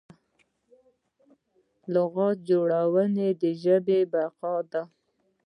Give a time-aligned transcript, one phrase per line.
[1.93, 3.09] لغت جوړول
[3.41, 4.83] د ژبې بقا ده.